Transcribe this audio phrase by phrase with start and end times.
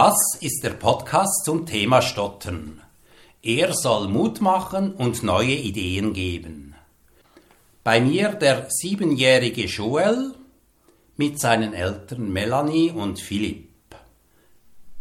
[0.00, 2.80] Das ist der Podcast zum Thema Stottern.
[3.42, 6.76] Er soll Mut machen und neue Ideen geben.
[7.82, 10.36] Bei mir der siebenjährige Joel
[11.16, 13.70] mit seinen Eltern Melanie und Philipp.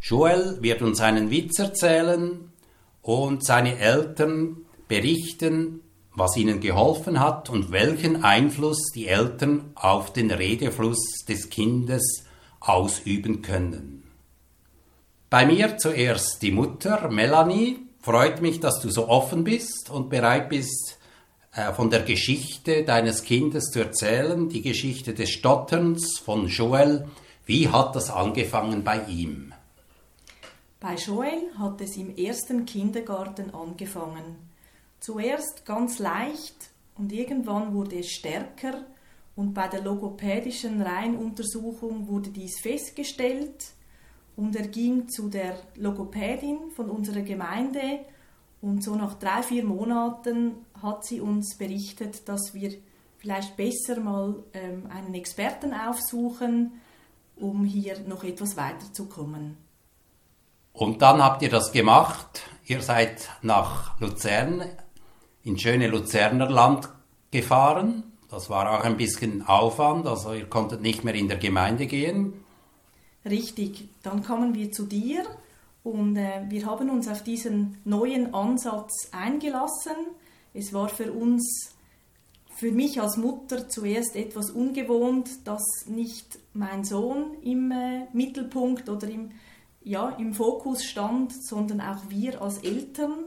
[0.01, 2.51] Joel wird uns einen Witz erzählen
[3.03, 5.81] und seine Eltern berichten,
[6.15, 12.23] was ihnen geholfen hat und welchen Einfluss die Eltern auf den Redefluss des Kindes
[12.59, 14.06] ausüben können.
[15.37, 17.77] Bei mir zuerst die Mutter Melanie.
[17.99, 20.97] Freut mich, dass du so offen bist und bereit bist,
[21.53, 27.07] äh, von der Geschichte deines Kindes zu erzählen, die Geschichte des Stotterns von Joel.
[27.45, 29.53] Wie hat das angefangen bei ihm?
[30.79, 34.37] Bei Joel hat es im ersten Kindergarten angefangen.
[34.99, 38.87] Zuerst ganz leicht und irgendwann wurde es stärker
[39.35, 43.76] und bei der logopädischen Reihenuntersuchung wurde dies festgestellt
[44.37, 47.99] und er ging zu der Logopädin von unserer Gemeinde
[48.61, 52.71] und so nach drei, vier Monaten hat sie uns berichtet, dass wir
[53.17, 56.79] vielleicht besser mal ähm, einen Experten aufsuchen,
[57.35, 59.57] um hier noch etwas weiterzukommen.
[60.73, 62.43] Und dann habt ihr das gemacht.
[62.65, 64.63] Ihr seid nach Luzern,
[65.43, 66.89] in schöne Luzerner Land
[67.31, 68.03] gefahren.
[68.29, 72.43] Das war auch ein bisschen Aufwand, also ihr konntet nicht mehr in der Gemeinde gehen.
[73.29, 75.25] Richtig, dann kommen wir zu dir
[75.83, 79.95] und äh, wir haben uns auf diesen neuen Ansatz eingelassen.
[80.53, 81.73] Es war für uns,
[82.55, 89.09] für mich als Mutter zuerst etwas ungewohnt, dass nicht mein Sohn im äh, Mittelpunkt oder
[89.09, 89.31] im,
[89.83, 93.25] ja, im Fokus stand, sondern auch wir als Eltern.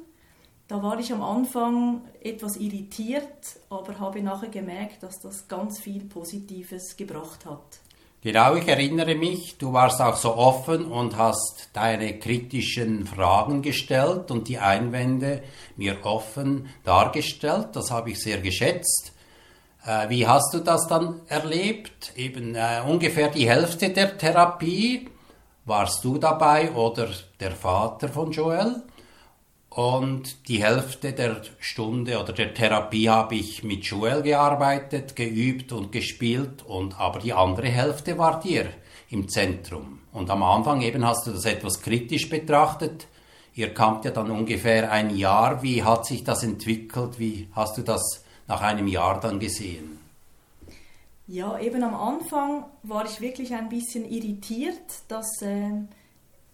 [0.67, 6.05] Da war ich am Anfang etwas irritiert, aber habe nachher gemerkt, dass das ganz viel
[6.05, 7.80] Positives gebracht hat.
[8.23, 14.31] Genau, ich erinnere mich, du warst auch so offen und hast deine kritischen Fragen gestellt
[14.31, 15.43] und die Einwände
[15.77, 17.69] mir offen dargestellt.
[17.73, 19.13] Das habe ich sehr geschätzt.
[19.87, 22.13] Äh, wie hast du das dann erlebt?
[22.15, 25.09] Eben äh, ungefähr die Hälfte der Therapie.
[25.65, 27.09] Warst du dabei oder
[27.39, 28.83] der Vater von Joel?
[29.71, 35.93] Und die Hälfte der Stunde oder der Therapie habe ich mit Joel gearbeitet, geübt und
[35.93, 38.69] gespielt und aber die andere Hälfte war dir
[39.11, 40.01] im Zentrum.
[40.13, 43.07] Und am Anfang eben hast du das etwas kritisch betrachtet.
[43.55, 45.63] Ihr kamt ja dann ungefähr ein Jahr.
[45.63, 47.21] Wie hat sich das entwickelt?
[47.21, 50.01] Wie hast du das nach einem Jahr dann gesehen?
[51.29, 55.71] Ja, eben am Anfang war ich wirklich ein bisschen irritiert, dass äh,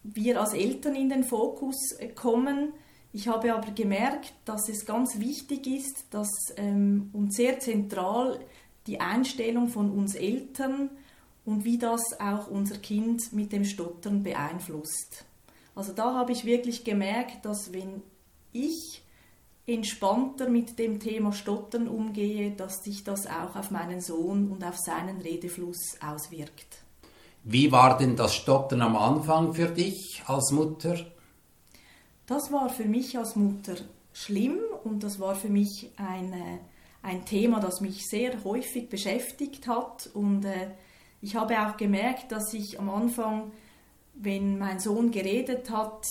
[0.02, 2.74] wir als Eltern in den Fokus äh, kommen
[3.12, 8.38] ich habe aber gemerkt, dass es ganz wichtig ist, dass ähm, und sehr zentral
[8.86, 10.90] die Einstellung von uns Eltern
[11.44, 15.24] und wie das auch unser Kind mit dem Stottern beeinflusst.
[15.74, 18.02] Also da habe ich wirklich gemerkt, dass wenn
[18.52, 19.02] ich
[19.66, 24.76] entspannter mit dem Thema Stottern umgehe, dass sich das auch auf meinen Sohn und auf
[24.78, 26.84] seinen Redefluss auswirkt.
[27.42, 30.96] Wie war denn das Stottern am Anfang für dich als Mutter?
[32.26, 33.76] Das war für mich als Mutter
[34.12, 36.58] schlimm und das war für mich ein, äh,
[37.02, 40.10] ein Thema, das mich sehr häufig beschäftigt hat.
[40.12, 40.70] Und äh,
[41.20, 43.52] ich habe auch gemerkt, dass ich am Anfang,
[44.14, 46.04] wenn mein Sohn geredet hat,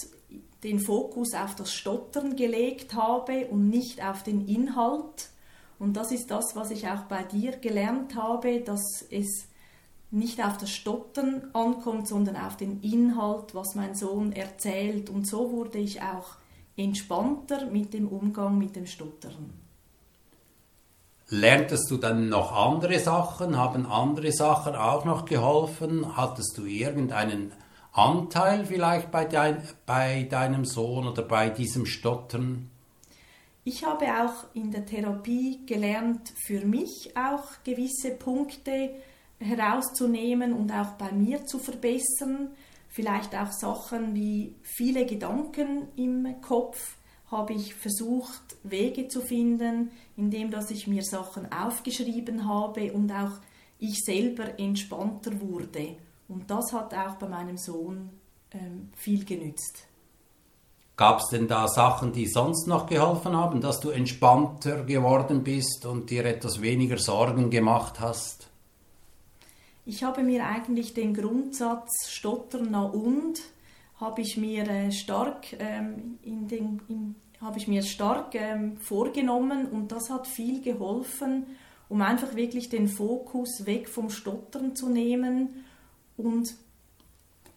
[0.64, 5.30] den Fokus auf das Stottern gelegt habe und nicht auf den Inhalt.
[5.80, 9.48] Und das ist das, was ich auch bei dir gelernt habe, dass es
[10.12, 15.10] nicht auf das Stottern ankommt, sondern auf den Inhalt, was mein Sohn erzählt.
[15.10, 16.38] Und so wurde ich auch
[16.78, 19.54] entspannter mit dem Umgang mit dem Stottern.
[21.30, 23.58] Lerntest du dann noch andere Sachen?
[23.58, 26.16] Haben andere Sachen auch noch geholfen?
[26.16, 27.52] Hattest du irgendeinen
[27.94, 32.70] Anteil vielleicht bei, dein, bei deinem Sohn oder bei diesem Stottern?
[33.64, 38.92] Ich habe auch in der Therapie gelernt, für mich auch gewisse Punkte
[39.40, 42.52] herauszunehmen und auch bei mir zu verbessern.
[42.90, 46.96] Vielleicht auch Sachen wie viele Gedanken im Kopf
[47.32, 53.32] habe ich versucht, Wege zu finden, indem dass ich mir Sachen aufgeschrieben habe und auch
[53.80, 55.98] ich selber entspannter wurde.
[56.28, 58.10] Und das hat auch bei meinem Sohn
[58.52, 59.88] ähm, viel genützt.
[60.96, 65.86] Gab es denn da Sachen, die sonst noch geholfen haben, dass du entspannter geworden bist
[65.86, 68.50] und dir etwas weniger Sorgen gemacht hast?
[69.86, 73.40] Ich habe mir eigentlich den Grundsatz Stottern na und
[74.00, 79.68] habe ich mir äh, stark ähm, in den, in, habe ich mir stark ähm, vorgenommen
[79.68, 81.46] und das hat viel geholfen,
[81.88, 85.66] um einfach wirklich den Fokus weg vom Stottern zu nehmen
[86.18, 86.56] und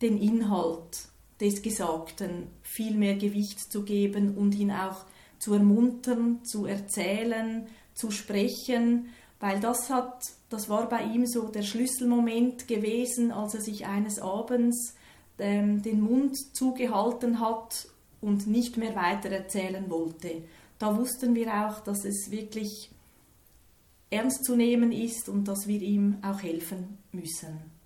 [0.03, 1.09] den Inhalt.
[1.41, 5.05] des Gesagten viel mehr Gewicht zu geben und ihn auch
[5.39, 9.09] zu ermuntern, zu erzählen, zu sprechen,
[9.41, 14.19] weil das hat, das war bei ihm so der Schlüsselmoment gewesen, als er sich eines
[14.19, 14.95] Abends
[15.39, 17.89] ähm, den Mund zugehalten hat
[18.21, 20.43] und nicht mehr weiter erzählen wollte.
[20.79, 22.91] Da wussten wir auch, dass es wirklich
[24.11, 27.79] ernst zu nehmen ist und dass wir ihm auch helfen müssen.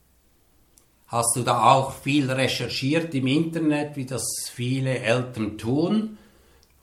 [1.08, 6.16] Hast du da auch viel recherchiert im Internet, wie das viele Eltern tun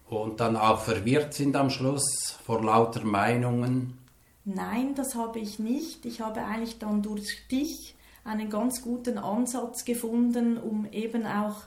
[0.07, 3.98] und dann auch verwirrt sind am Schluss vor lauter Meinungen?
[4.45, 6.05] Nein, das habe ich nicht.
[6.05, 11.63] Ich habe eigentlich dann durch dich einen ganz guten Ansatz gefunden, um eben auch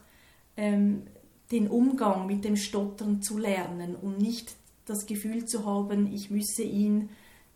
[0.56, 1.02] ähm,
[1.50, 4.54] den Umgang mit dem Stottern zu lernen und nicht
[4.86, 7.10] das Gefühl zu haben, ich müsse ihn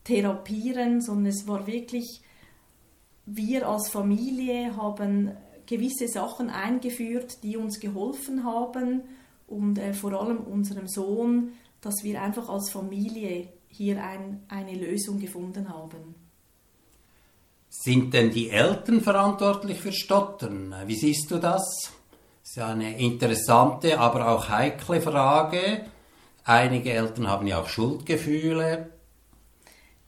[0.04, 2.22] therapieren, sondern es war wirklich,
[3.24, 5.32] wir als Familie haben
[5.66, 9.02] gewisse Sachen eingeführt, die uns geholfen haben
[9.48, 15.18] und äh, vor allem unserem Sohn, dass wir einfach als Familie hier ein, eine Lösung
[15.18, 16.14] gefunden haben.
[17.68, 20.74] Sind denn die Eltern verantwortlich für Stottern?
[20.86, 21.62] Wie siehst du das?
[22.42, 25.84] Das ist ja eine interessante, aber auch heikle Frage.
[26.44, 28.90] Einige Eltern haben ja auch Schuldgefühle.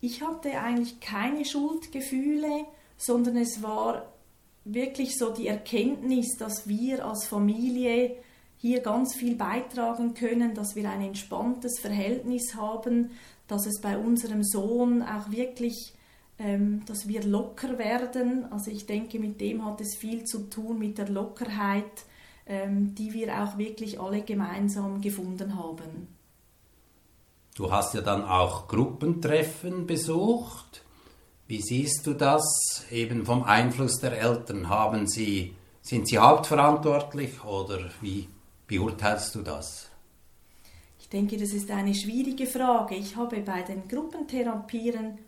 [0.01, 2.65] Ich hatte eigentlich keine Schuldgefühle,
[2.97, 4.13] sondern es war
[4.65, 8.17] wirklich so die Erkenntnis, dass wir als Familie
[8.59, 13.13] hier ganz viel beitragen können, dass wir ein entspanntes Verhältnis haben,
[13.47, 15.95] dass es bei unserem Sohn auch wirklich,
[16.39, 18.47] ähm, dass wir locker werden.
[18.51, 22.05] Also ich denke, mit dem hat es viel zu tun, mit der Lockerheit,
[22.47, 26.09] ähm, die wir auch wirklich alle gemeinsam gefunden haben.
[27.55, 30.83] Du hast ja dann auch Gruppentreffen besucht.
[31.47, 34.69] Wie siehst du das eben vom Einfluss der Eltern?
[34.69, 38.29] Haben sie, sind sie hauptverantwortlich oder wie
[38.69, 39.91] beurteilst du das?
[41.01, 42.95] Ich denke, das ist eine schwierige Frage.
[42.95, 45.19] Ich habe bei den Gruppentherapien,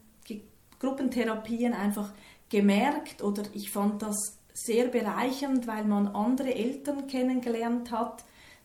[0.78, 2.12] Gruppentherapien einfach
[2.48, 8.24] gemerkt oder ich fand das sehr bereichernd, weil man andere Eltern kennengelernt hat,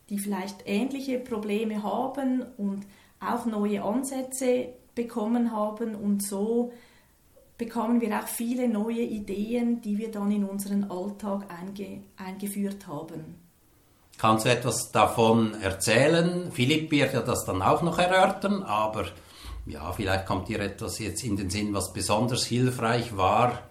[0.09, 2.85] die vielleicht ähnliche Probleme haben und
[3.19, 6.73] auch neue Ansätze bekommen haben und so
[7.57, 13.44] bekamen wir auch viele neue Ideen, die wir dann in unseren Alltag einge eingeführt haben.
[14.17, 16.51] Kannst du etwas davon erzählen?
[16.51, 19.05] Philipp wird ja das dann auch noch erörtern, aber
[19.65, 23.63] ja, vielleicht kommt dir etwas jetzt in den Sinn, was besonders hilfreich war.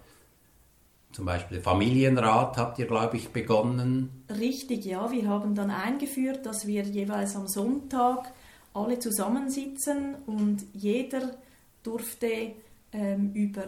[1.12, 4.24] Zum Beispiel Familienrat habt ihr, glaube ich, begonnen.
[4.28, 5.10] Richtig, ja.
[5.12, 8.32] Wir haben dann eingeführt, dass wir jeweils am Sonntag
[8.74, 11.36] alle zusammensitzen und jeder
[11.84, 12.54] durfte
[12.92, 13.64] ähm, über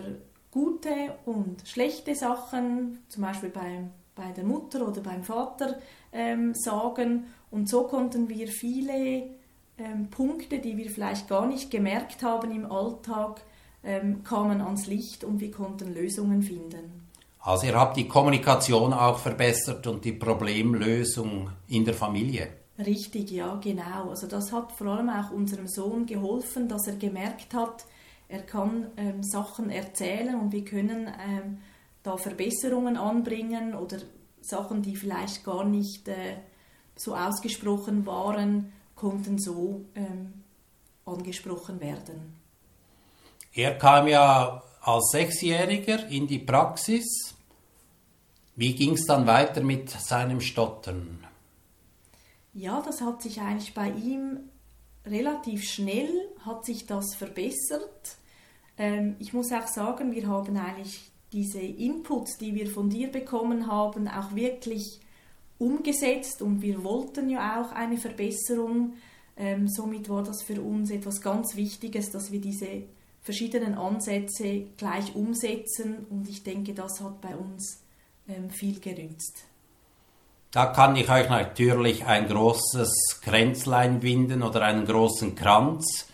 [0.50, 0.90] gute
[1.24, 5.78] und schlechte Sachen, zum Beispiel beim, bei der Mutter oder beim Vater,
[6.12, 7.26] ähm, sagen.
[7.50, 9.28] Und so konnten wir viele
[9.78, 13.42] ähm, Punkte, die wir vielleicht gar nicht gemerkt haben im Alltag,
[13.84, 17.06] ähm, kamen ans Licht und wir konnten Lösungen finden.
[17.40, 22.48] Also ihr habt die Kommunikation auch verbessert und die Problemlösung in der Familie.
[22.78, 24.10] Richtig, ja, genau.
[24.10, 27.84] Also das hat vor allem auch unserem Sohn geholfen, dass er gemerkt hat,
[28.28, 31.58] er kann ähm, Sachen erzählen und wir können ähm,
[32.06, 33.98] da Verbesserungen anbringen oder
[34.40, 36.36] Sachen, die vielleicht gar nicht äh,
[36.94, 40.44] so ausgesprochen waren, konnten so ähm,
[41.04, 42.34] angesprochen werden.
[43.52, 47.34] Er kam ja als Sechsjähriger in die Praxis.
[48.54, 51.26] Wie ging es dann weiter mit seinem Stottern?
[52.54, 54.38] Ja, das hat sich eigentlich bei ihm
[55.04, 56.10] relativ schnell
[56.44, 58.16] hat sich das verbessert.
[58.78, 63.66] Ähm, ich muss auch sagen, wir haben eigentlich diese Inputs, die wir von dir bekommen
[63.66, 65.00] haben, auch wirklich
[65.58, 68.94] umgesetzt und wir wollten ja auch eine Verbesserung.
[69.36, 72.84] Ähm, somit war das für uns etwas ganz Wichtiges, dass wir diese
[73.22, 77.82] verschiedenen Ansätze gleich umsetzen und ich denke, das hat bei uns
[78.28, 79.44] ähm, viel genützt.
[80.52, 86.06] Da kann ich euch natürlich ein großes Kränzlein binden oder einen großen Kranz.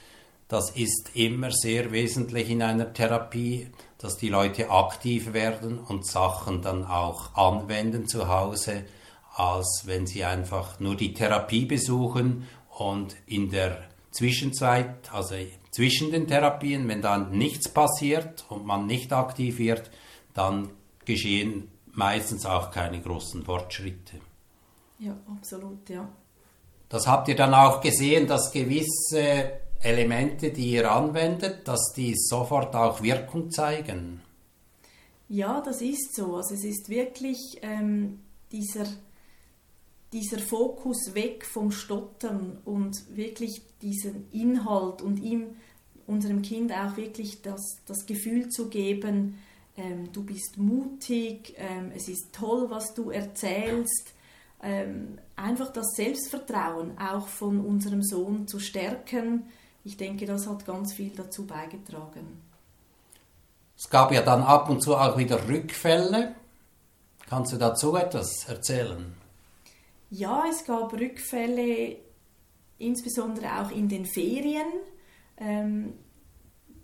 [0.48, 3.68] Das ist immer sehr wesentlich in einer Therapie,
[4.02, 8.84] dass die Leute aktiv werden und Sachen dann auch anwenden zu Hause,
[9.34, 13.78] als wenn sie einfach nur die Therapie besuchen und in der
[14.10, 15.36] Zwischenzeit, also
[15.70, 19.90] zwischen den Therapien, wenn dann nichts passiert und man nicht aktiv wird,
[20.34, 20.70] dann
[21.04, 24.16] geschehen meistens auch keine großen Fortschritte.
[24.98, 26.08] Ja, absolut, ja.
[26.88, 32.74] Das habt ihr dann auch gesehen, dass gewisse Elemente, die ihr anwendet, dass die sofort
[32.74, 34.20] auch Wirkung zeigen.
[35.28, 36.36] Ja, das ist so.
[36.36, 38.20] Also es ist wirklich ähm,
[38.50, 38.86] dieser
[40.12, 45.56] dieser Fokus weg vom Stottern und wirklich diesen Inhalt und ihm,
[46.06, 49.38] unserem Kind auch wirklich das, das Gefühl zu geben,
[49.76, 54.12] ähm, du bist mutig, ähm, es ist toll, was du erzählst.
[54.62, 59.44] Ähm, einfach das Selbstvertrauen auch von unserem Sohn zu stärken.
[59.84, 62.40] Ich denke, das hat ganz viel dazu beigetragen.
[63.76, 66.34] Es gab ja dann ab und zu auch wieder Rückfälle.
[67.28, 69.14] Kannst du dazu etwas erzählen?
[70.10, 71.96] Ja, es gab Rückfälle,
[72.78, 74.66] insbesondere auch in den Ferien,
[75.38, 75.94] ähm,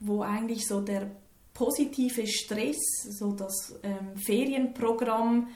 [0.00, 1.10] wo eigentlich so der
[1.54, 2.78] positive Stress,
[3.10, 5.48] so das ähm, Ferienprogramm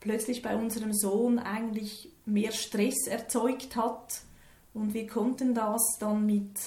[0.00, 4.22] plötzlich bei unserem Sohn eigentlich mehr Stress erzeugt hat.
[4.74, 6.58] Und wir konnten das dann mit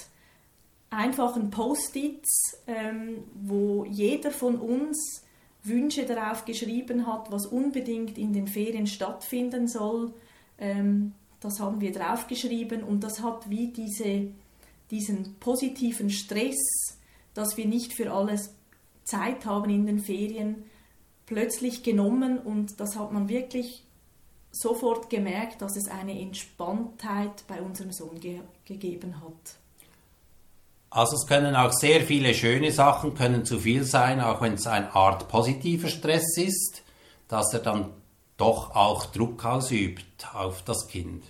[0.94, 5.24] einfachen Post-its, ähm, wo jeder von uns
[5.62, 10.12] Wünsche darauf geschrieben hat, was unbedingt in den Ferien stattfinden soll.
[10.58, 14.28] Ähm, das haben wir draufgeschrieben und das hat wie diese,
[14.90, 16.56] diesen positiven Stress,
[17.34, 18.54] dass wir nicht für alles
[19.04, 20.64] Zeit haben in den Ferien,
[21.26, 23.84] plötzlich genommen und das hat man wirklich
[24.52, 29.58] sofort gemerkt, dass es eine Entspanntheit bei unserem Sohn ge gegeben hat.
[30.94, 34.68] Also es können auch sehr viele schöne Sachen können zu viel sein, auch wenn es
[34.68, 36.84] eine Art positiver Stress ist,
[37.26, 37.90] dass er dann
[38.36, 41.24] doch auch Druck ausübt auf das Kind.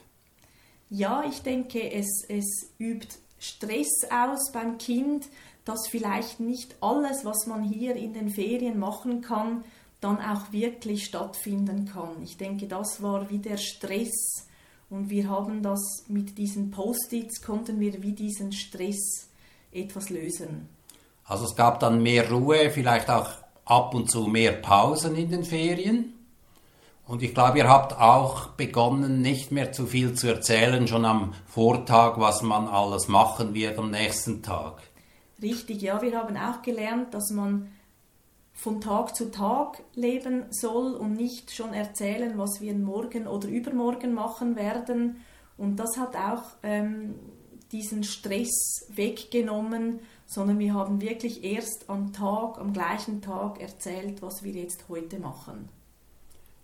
[0.90, 5.28] Ja, ich denke, es, es übt Stress aus beim Kind,
[5.64, 9.64] dass vielleicht nicht alles, was man hier in den Ferien machen kann,
[10.02, 12.22] dann auch wirklich stattfinden kann.
[12.22, 14.46] Ich denke, das war wie der Stress
[14.90, 19.30] und wir haben das mit diesen Post-its, konnten wir wie diesen Stress
[19.74, 20.68] etwas lösen.
[21.24, 23.28] Also es gab dann mehr Ruhe, vielleicht auch
[23.64, 26.14] ab und zu mehr Pausen in den Ferien.
[27.06, 31.34] Und ich glaube, ihr habt auch begonnen, nicht mehr zu viel zu erzählen, schon am
[31.46, 34.82] Vortag, was man alles machen wird am nächsten Tag.
[35.42, 37.70] Richtig, ja, wir haben auch gelernt, dass man
[38.54, 44.14] von Tag zu Tag leben soll und nicht schon erzählen, was wir morgen oder übermorgen
[44.14, 45.20] machen werden.
[45.58, 47.16] Und das hat auch ähm,
[47.72, 54.42] diesen Stress weggenommen, sondern wir haben wirklich erst am Tag, am gleichen Tag erzählt, was
[54.42, 55.68] wir jetzt heute machen.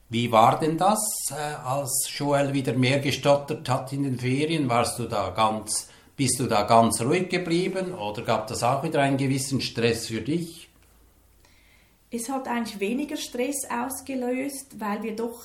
[0.08, 0.98] Wie war denn das,
[1.30, 4.68] äh, als Joel wieder mehr gestottert hat in den Ferien?
[4.68, 9.00] Warst du da ganz, bist du da ganz ruhig geblieben oder gab das auch wieder
[9.02, 10.68] einen gewissen Stress für dich?
[12.10, 15.44] Es hat eigentlich weniger Stress ausgelöst, weil wir doch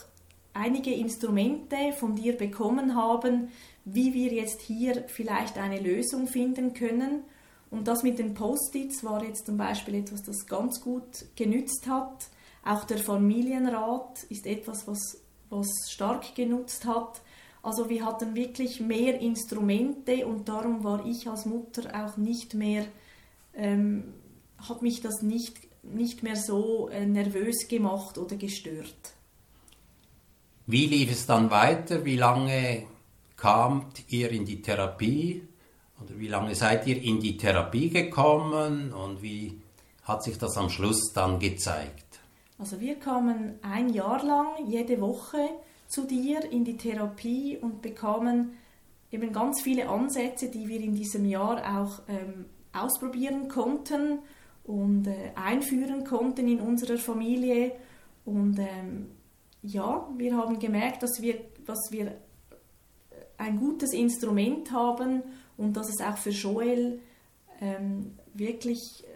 [0.53, 3.49] einige Instrumente von dir bekommen haben,
[3.85, 7.23] wie wir jetzt hier vielleicht eine Lösung finden können.
[7.71, 12.27] Und das mit den Post-its war jetzt zum Beispiel etwas, das ganz gut genützt hat.
[12.63, 17.21] Auch der Familienrat ist etwas, was, was stark genutzt hat.
[17.61, 22.85] Also wir hatten wirklich mehr Instrumente und darum war ich als Mutter auch nicht mehr,
[23.55, 24.13] ähm,
[24.57, 25.55] hat mich das nicht
[25.93, 29.13] nicht mehr so äh, nervös gemacht oder gestört.
[30.67, 32.05] Wie lief es dann weiter?
[32.05, 32.83] Wie lange
[33.35, 35.47] kamt ihr in die Therapie?
[36.03, 39.61] Oder wie lange seid ihr in die Therapie gekommen und wie
[40.03, 42.19] hat sich das am Schluss dann gezeigt?
[42.57, 45.49] Also wir kamen ein Jahr lang jede Woche
[45.87, 48.53] zu dir in die Therapie und bekamen
[49.11, 54.19] eben ganz viele Ansätze, die wir in diesem Jahr auch ähm, ausprobieren konnten
[54.63, 57.73] und äh, einführen konnten in unserer Familie.
[58.25, 59.11] Und ähm,
[59.61, 62.13] ja, wir haben gemerkt, dass wir, dass wir
[63.37, 65.23] ein gutes Instrument haben
[65.57, 66.99] und dass es auch für Joel
[67.61, 69.07] ähm, wirklich äh,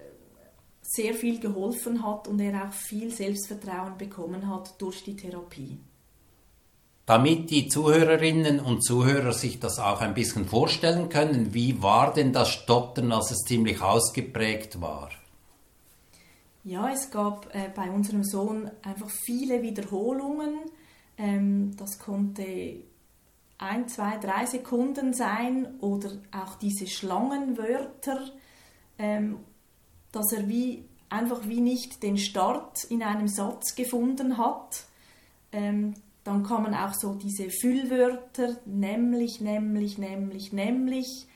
[0.81, 5.77] sehr viel geholfen hat und er auch viel Selbstvertrauen bekommen hat durch die Therapie.
[7.05, 12.33] Damit die Zuhörerinnen und Zuhörer sich das auch ein bisschen vorstellen können, wie war denn
[12.33, 15.09] das Stottern, als es ziemlich ausgeprägt war?
[16.63, 20.59] Ja, es gab äh, bei unserem Sohn einfach viele Wiederholungen.
[21.17, 22.43] Ähm, das konnte
[23.59, 28.21] ein, zwei, drei Sekunden sein oder auch diese Schlangenwörter,
[28.97, 29.39] ähm,
[30.11, 34.85] dass er wie einfach wie nicht den Start in einem Satz gefunden hat.
[35.51, 41.27] Ähm, dann kamen auch so diese Füllwörter, nämlich, nämlich, nämlich, nämlich,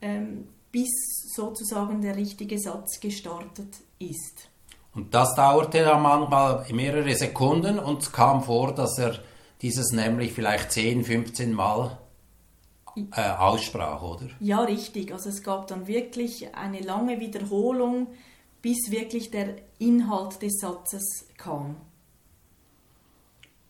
[0.00, 0.90] ähm, bis
[1.34, 4.48] sozusagen der richtige Satz gestartet ist.
[4.94, 9.18] Und das dauerte dann manchmal mehrere Sekunden und es kam vor, dass er
[9.62, 11.98] dieses nämlich vielleicht 10, 15 Mal
[12.96, 14.28] äh, aussprach, oder?
[14.40, 15.12] Ja, richtig.
[15.12, 18.08] Also es gab dann wirklich eine lange Wiederholung,
[18.60, 21.76] bis wirklich der Inhalt des Satzes kam.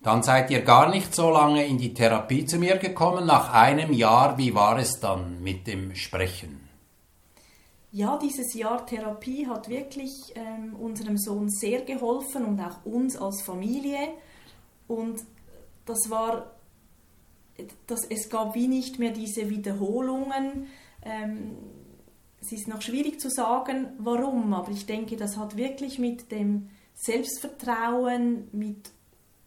[0.03, 3.25] Dann seid ihr gar nicht so lange in die Therapie zu mir gekommen.
[3.25, 6.69] Nach einem Jahr, wie war es dann mit dem Sprechen?
[7.93, 13.43] Ja, dieses Jahr Therapie hat wirklich ähm, unserem Sohn sehr geholfen und auch uns als
[13.43, 13.99] Familie.
[14.89, 15.21] Und
[15.87, 16.53] das war,
[17.87, 20.67] das, es gab wie nicht mehr diese Wiederholungen.
[21.03, 21.57] Ähm,
[22.41, 26.71] es ist noch schwierig zu sagen, warum, aber ich denke, das hat wirklich mit dem
[26.95, 28.91] Selbstvertrauen, mit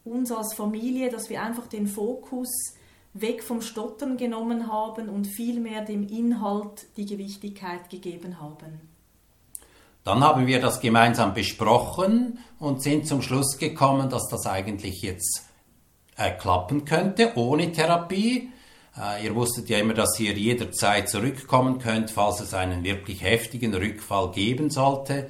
[0.04, 2.50] uns als Familie, dass wir einfach den Fokus
[3.14, 8.82] weg vom Stottern genommen haben und vielmehr dem Inhalt die Gewichtigkeit gegeben haben.
[10.04, 15.44] Dann haben wir das gemeinsam besprochen und sind zum Schluss gekommen, dass das eigentlich jetzt
[16.18, 18.52] äh, klappen könnte ohne Therapie.
[18.98, 23.74] Äh, ihr wusstet ja immer, dass ihr jederzeit zurückkommen könnt, falls es einen wirklich heftigen
[23.74, 25.30] Rückfall geben sollte.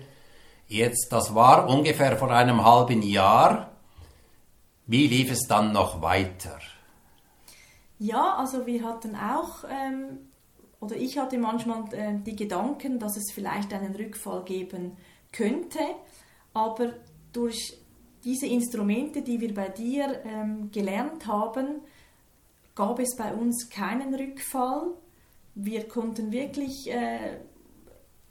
[0.68, 3.72] Jetzt, das war ungefähr vor einem halben Jahr.
[4.88, 6.60] Wie lief es dann noch weiter?
[7.98, 10.20] Ja, also wir hatten auch, ähm,
[10.80, 14.98] oder ich hatte manchmal äh, die Gedanken, dass es vielleicht einen Rückfall geben
[15.32, 15.80] könnte,
[16.54, 16.94] aber
[17.32, 17.78] durch
[18.26, 21.82] diese Instrumente, die wir bei dir ähm, gelernt haben,
[22.74, 24.92] gab es bei uns keinen Rückfall.
[25.54, 27.38] Wir konnten wirklich äh,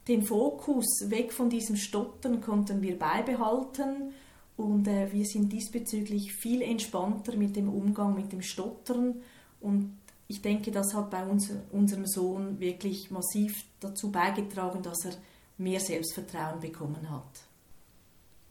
[0.09, 4.13] den Fokus weg von diesem Stottern konnten wir beibehalten
[4.57, 9.23] und äh, wir sind diesbezüglich viel entspannter mit dem Umgang mit dem Stottern
[9.61, 9.97] und
[10.27, 15.13] ich denke, das hat bei uns, unserem Sohn wirklich massiv dazu beigetragen, dass er
[15.59, 17.54] mehr Selbstvertrauen bekommen hat.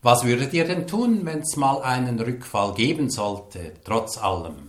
[0.06, 4.68] Was würdet ihr denn tun, wenn es mal einen Rückfall geben sollte, trotz allem?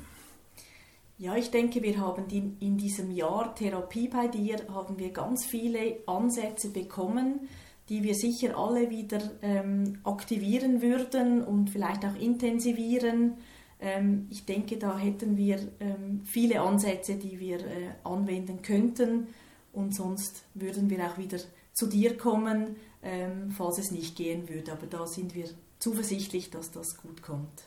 [1.18, 2.26] Ja, ich denke, wir haben
[2.60, 7.48] in diesem Jahr Therapie bei dir, haben wir ganz viele Ansätze bekommen,
[7.88, 13.38] die wir sicher alle wieder ähm, aktivieren würden und vielleicht auch intensivieren.
[13.80, 19.26] Ähm, ich denke, da hätten wir ähm, viele Ansätze, die wir äh, anwenden könnten
[19.72, 21.38] und sonst würden wir auch wieder
[21.72, 24.72] zu dir kommen, ähm, falls es nicht gehen würde.
[24.72, 25.46] Aber da sind wir
[25.78, 27.64] zuversichtlich, dass das gut kommt.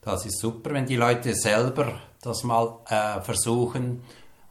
[0.00, 4.02] Das ist super, wenn die Leute selber das mal äh, versuchen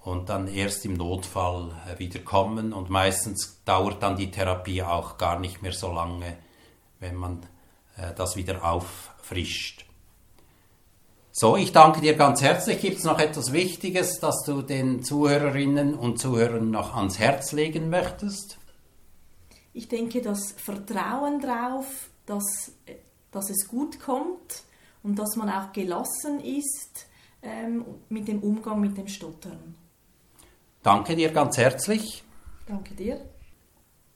[0.04, 2.74] und dann erst im Notfall äh, wieder kommen.
[2.74, 6.38] Und meistens dauert dann die Therapie auch gar nicht mehr so lange,
[7.00, 7.44] wenn man
[7.98, 9.86] äh, das wieder auffrischt.
[11.32, 12.80] So, ich danke dir ganz herzlich.
[12.80, 17.90] Gibt es noch etwas Wichtiges, das du den Zuhörerinnen und Zuhörern noch ans Herz legen
[17.90, 18.58] möchtest?
[19.76, 22.72] Ich denke, das Vertrauen darauf, dass,
[23.30, 24.64] dass es gut kommt
[25.04, 27.08] und dass man auch gelassen ist
[27.44, 29.76] ähm, mit dem Umgang mit dem Stottern.
[30.82, 32.24] Danke dir ganz herzlich.
[32.66, 33.20] Danke dir.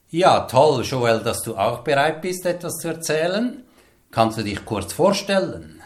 [0.08, 3.62] Ja, toll, Joel, dass du auch bereit bist, etwas zu erzählen.
[4.10, 5.82] Kannst du dich kurz vorstellen?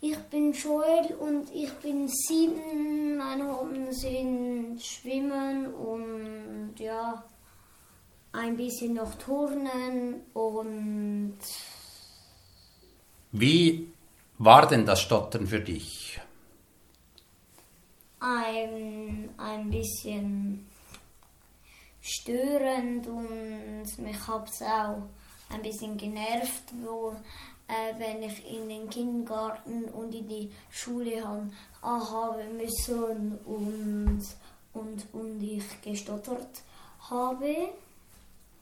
[0.00, 3.16] Ich bin Joel und ich bin sieben.
[3.16, 7.24] Meine Hobbys sind Schwimmen und ja,
[8.36, 11.38] ein bisschen noch Turnen und.
[13.32, 13.88] Wie
[14.38, 16.20] war denn das Stottern für dich?
[18.20, 20.66] ein, ein bisschen
[22.00, 25.02] störend und mich hat es auch
[25.50, 27.14] ein bisschen genervt, wo,
[27.68, 34.22] äh, wenn ich in den Kindergarten und in die Schule haben, haben müssen und,
[34.72, 36.62] und, und ich gestottert
[37.10, 37.68] habe.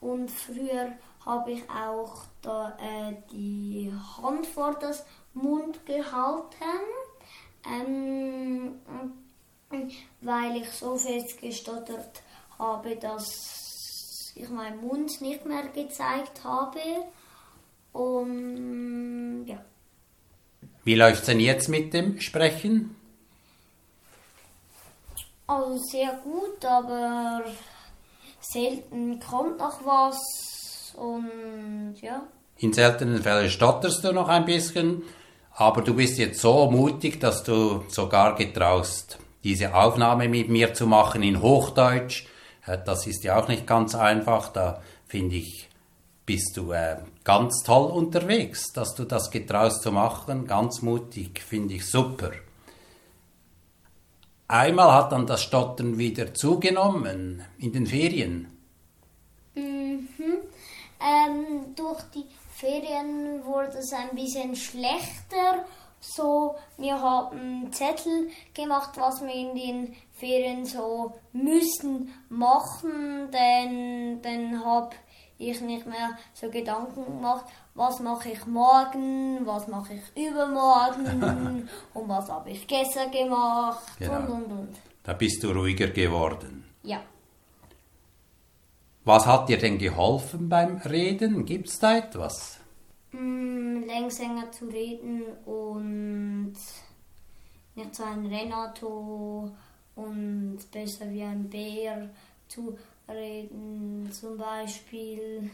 [0.04, 0.92] Und früher
[1.24, 3.90] habe ich auch da, äh, die
[4.22, 6.84] Hand vor das Mund gehalten.
[7.66, 8.80] Ähm,
[10.20, 12.22] weil ich so fest gestottert
[12.58, 16.80] habe, dass ich meinen Mund nicht mehr gezeigt habe.
[17.94, 19.64] Und ja.
[20.84, 22.94] Wie läuft es denn jetzt mit dem Sprechen?
[25.46, 27.42] Also sehr gut, aber
[28.44, 32.22] selten kommt noch was und ja.
[32.58, 35.02] In seltenen Fällen stotterst du noch ein bisschen,
[35.52, 40.86] aber du bist jetzt so mutig, dass du sogar getraust, diese Aufnahme mit mir zu
[40.86, 42.26] machen in Hochdeutsch.
[42.66, 44.48] Äh, das ist ja auch nicht ganz einfach.
[44.48, 45.68] Da finde ich,
[46.26, 50.46] bist du äh, ganz toll unterwegs, dass du das getraust zu machen.
[50.46, 52.30] Ganz mutig, finde ich super.
[54.48, 58.48] Einmal hat dann das Stottern wieder zugenommen in den Ferien.
[59.54, 60.08] Mhm.
[61.00, 62.26] Ähm, durch die
[62.56, 65.64] Ferien wurde es ein bisschen schlechter
[66.06, 74.64] so, wir haben Zettel gemacht, was wir in den Ferien so müssen machen, denn dann
[74.64, 74.90] habe
[75.38, 82.08] ich nicht mehr so Gedanken gemacht, was mache ich morgen, was mache ich übermorgen und
[82.08, 84.16] was habe ich gestern gemacht Genau.
[84.18, 84.76] und und und.
[85.02, 86.64] Da bist du ruhiger geworden.
[86.82, 87.00] Ja.
[89.04, 91.44] Was hat dir denn geholfen beim Reden?
[91.44, 92.58] Gibt's da etwas?
[93.12, 96.54] Mm, Längsänger zu reden und
[97.74, 99.50] nicht so ein Rennauto
[99.96, 102.08] und besser wie ein Bär
[102.48, 104.08] zu reden.
[104.10, 105.50] Zum Beispiel,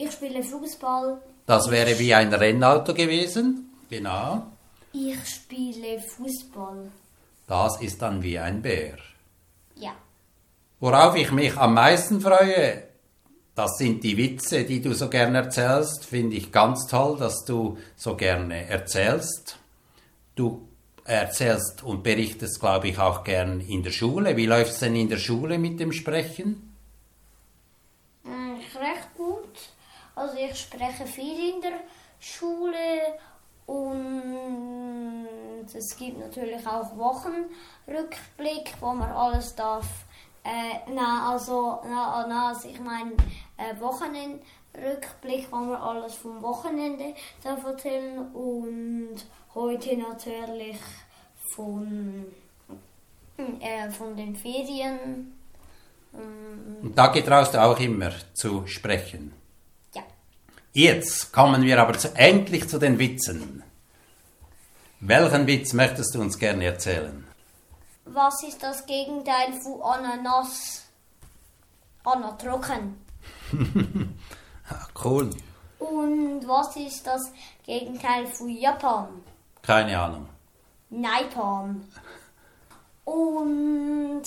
[0.00, 1.20] ich spiele Fußball.
[1.46, 3.70] Das wäre wie ein Rennauto gewesen.
[3.90, 4.46] Genau.
[4.92, 6.90] Ich spiele Fußball.
[7.46, 8.96] Das ist dann wie ein Bär.
[9.76, 9.92] Ja.
[10.78, 12.84] Worauf ich mich am meisten freue,
[13.54, 16.06] das sind die Witze, die du so gerne erzählst.
[16.06, 19.58] Finde ich ganz toll, dass du so gerne erzählst.
[20.34, 20.66] Du
[21.04, 24.36] erzählst und berichtest, glaube ich, auch gern in der Schule.
[24.36, 26.74] Wie läuft es denn in der Schule mit dem Sprechen?
[28.24, 29.58] Eigentlich recht gut.
[30.20, 31.80] Also ich spreche viel in der
[32.20, 33.16] Schule
[33.64, 35.26] und
[35.72, 39.86] es gibt natürlich auch Wochenrückblick, wo man alles darf.
[40.44, 43.12] Äh, na, also, na, na, also ich meine
[43.56, 50.80] äh, Wochenendrückblick, wo man alles vom Wochenende darf erzählen und heute natürlich
[51.54, 52.26] von,
[53.38, 55.32] äh, von den Ferien.
[56.12, 59.39] Und da getraust du auch immer zu sprechen.
[60.72, 63.62] Jetzt kommen wir aber zu, endlich zu den Witzen.
[65.00, 67.26] Welchen Witz möchtest du uns gerne erzählen?
[68.04, 70.84] Was ist das Gegenteil von Ananas?
[72.04, 72.96] Anatrocken.
[74.72, 75.30] Ah, Cool.
[75.80, 77.32] Und was ist das
[77.66, 79.08] Gegenteil von Japan?
[79.62, 80.28] Keine Ahnung.
[80.90, 81.88] Naipan.
[83.04, 84.22] Und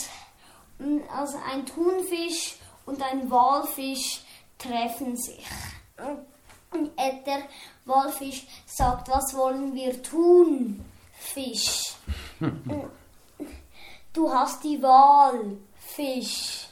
[0.80, 4.22] mm, also ein Thunfisch und ein Walfisch
[4.58, 5.46] treffen sich.
[5.98, 6.26] Und
[7.26, 7.44] Der
[7.86, 10.84] Walfisch sagt, was wollen wir tun,
[11.14, 11.94] Fisch?
[14.14, 16.68] Du hast die Wahl, Fisch.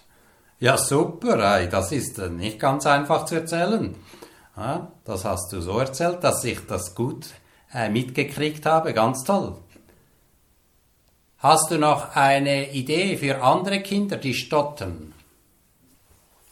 [0.59, 1.57] Ja, super.
[1.57, 3.95] ey, Das ist äh, nicht ganz einfach zu erzählen.
[4.55, 7.25] Ja, das hast du so erzählt, dass ich das gut
[7.73, 8.93] äh, mitgekriegt habe.
[8.93, 9.57] Ganz toll.
[11.39, 15.15] Hast du noch eine Idee für andere Kinder, die stottern?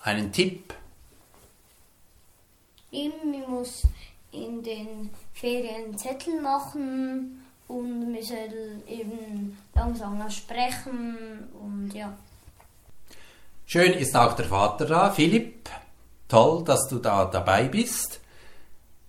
[0.02, 0.74] Einen Tipp?
[2.92, 3.84] Eben, man muss
[4.32, 12.18] in den Ferien Zettel machen und man soll eben langsamer sprechen und ja.
[13.66, 15.70] Schön ist auch der Vater da, Philipp.
[16.28, 18.20] Toll, dass du da dabei bist.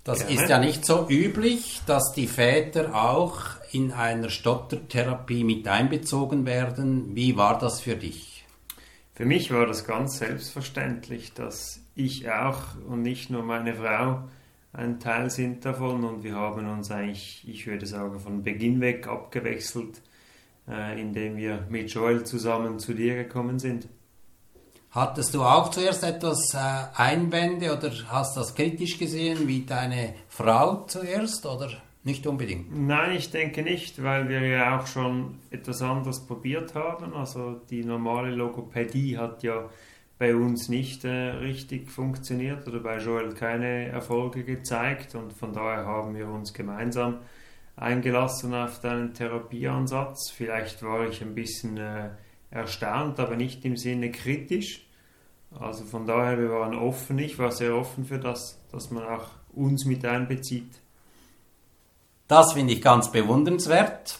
[0.04, 0.34] Das Gerne.
[0.34, 3.40] ist ja nicht so üblich, dass die Väter auch
[3.72, 7.14] in einer Stottertherapie mit einbezogen werden.
[7.14, 8.44] Wie war das für dich?
[9.14, 14.22] Für mich war das ganz selbstverständlich, dass ich auch und nicht nur meine Frau
[14.72, 19.08] ein Teil sind davon und wir haben uns eigentlich, ich würde sagen, von Beginn weg
[19.08, 20.00] abgewechselt,
[20.68, 23.88] äh, indem wir mit Joel zusammen zu dir gekommen sind.
[24.92, 26.58] Hattest du auch zuerst etwas äh,
[26.96, 31.70] Einwände oder hast das kritisch gesehen wie deine Frau zuerst oder
[32.02, 32.76] nicht unbedingt?
[32.76, 37.14] Nein, ich denke nicht, weil wir ja auch schon etwas anderes probiert haben.
[37.14, 39.68] Also die normale Logopädie hat ja
[40.20, 45.86] bei uns nicht äh, richtig funktioniert oder bei Joel keine Erfolge gezeigt und von daher
[45.86, 47.20] haben wir uns gemeinsam
[47.74, 50.30] eingelassen auf deinen Therapieansatz.
[50.30, 52.10] Vielleicht war ich ein bisschen äh,
[52.50, 54.86] erstaunt, aber nicht im Sinne kritisch.
[55.58, 57.18] Also von daher, wir waren offen.
[57.18, 60.82] Ich war sehr offen für das, dass man auch uns mit einbezieht.
[62.28, 64.18] Das finde ich ganz bewundernswert.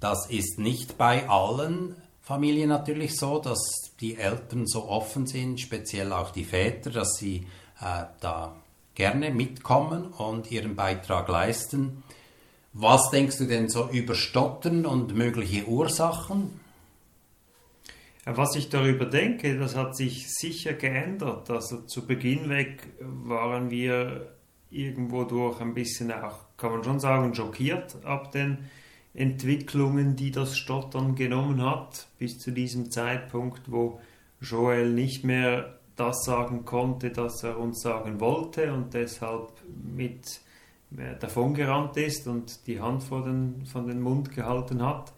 [0.00, 3.58] Das ist nicht bei allen Familien natürlich so, dass
[4.00, 7.46] die Eltern so offen sind, speziell auch die Väter, dass sie
[7.80, 8.54] äh, da
[8.94, 12.04] gerne mitkommen und ihren Beitrag leisten.
[12.72, 16.60] Was denkst du denn so über Stottern und mögliche Ursachen?
[18.24, 21.50] Was ich darüber denke, das hat sich sicher geändert.
[21.50, 24.32] Also zu Beginn weg waren wir
[24.70, 28.70] irgendwo durch ein bisschen auch, kann man schon sagen, schockiert ab den
[29.14, 34.00] Entwicklungen, die das Stottern genommen hat, bis zu diesem Zeitpunkt, wo
[34.40, 39.52] Joel nicht mehr das sagen konnte, das er uns sagen wollte und deshalb
[39.94, 40.40] mit
[40.96, 45.12] äh, davongerannt ist und die Hand vor den, von den Mund gehalten hat.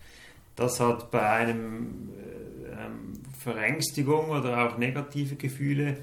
[0.56, 5.98] Das hat bei einem äh, ähm, Verängstigung oder auch negative Gefühle